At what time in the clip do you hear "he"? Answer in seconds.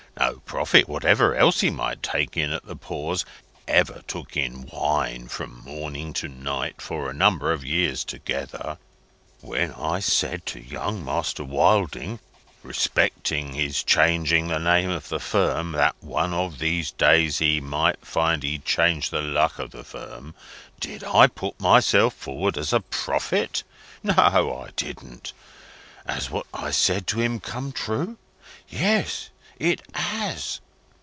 1.61-1.69, 17.39-17.61